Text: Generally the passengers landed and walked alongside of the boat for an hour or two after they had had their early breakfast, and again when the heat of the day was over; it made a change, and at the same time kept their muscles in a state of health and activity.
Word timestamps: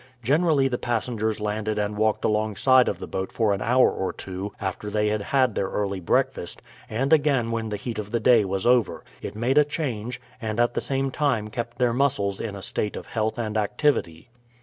Generally 0.23 0.69
the 0.69 0.79
passengers 0.79 1.39
landed 1.39 1.77
and 1.77 1.95
walked 1.95 2.25
alongside 2.25 2.87
of 2.87 2.97
the 2.97 3.05
boat 3.05 3.31
for 3.31 3.53
an 3.53 3.61
hour 3.61 3.91
or 3.91 4.11
two 4.11 4.51
after 4.59 4.89
they 4.89 5.09
had 5.09 5.21
had 5.21 5.53
their 5.53 5.67
early 5.69 5.99
breakfast, 5.99 6.59
and 6.89 7.13
again 7.13 7.51
when 7.51 7.69
the 7.69 7.77
heat 7.77 7.99
of 7.99 8.09
the 8.09 8.19
day 8.19 8.43
was 8.43 8.65
over; 8.65 9.03
it 9.21 9.35
made 9.35 9.59
a 9.59 9.63
change, 9.63 10.19
and 10.41 10.59
at 10.59 10.73
the 10.73 10.81
same 10.81 11.11
time 11.11 11.49
kept 11.49 11.77
their 11.77 11.93
muscles 11.93 12.39
in 12.39 12.55
a 12.55 12.63
state 12.63 12.95
of 12.95 13.05
health 13.05 13.37
and 13.37 13.55
activity. 13.57 14.27